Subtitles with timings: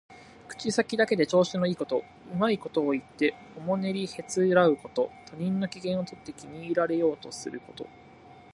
[0.47, 2.03] 口先だけで調子のいいこと、
[2.33, 5.11] うまいことを言っておもねりへつらうこと。
[5.27, 7.85] 他人の機嫌をとって気に入られようとすること。